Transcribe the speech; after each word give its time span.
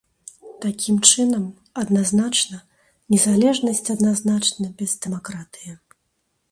Такім 0.63 0.95
чынам, 1.11 1.43
адназначна 1.81 2.59
незалежнасць 3.15 3.85
адназначна 3.97 4.65
без 4.83 4.91
дэмакратыі. 5.07 5.71